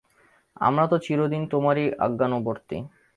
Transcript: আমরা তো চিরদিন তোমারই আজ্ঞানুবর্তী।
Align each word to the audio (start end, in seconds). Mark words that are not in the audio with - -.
আমরা 0.61 0.85
তো 0.87 0.97
চিরদিন 0.97 1.43
তোমারই 1.47 1.85
আজ্ঞানুবর্তী। 2.05 2.77